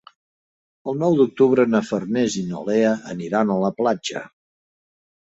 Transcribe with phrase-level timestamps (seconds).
[0.91, 4.23] El nou d'octubre na Farners i na Lea aniran a la platja.